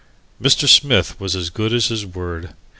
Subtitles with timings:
[0.41, 0.67] Mr.
[0.67, 2.55] Smith was as good as his word.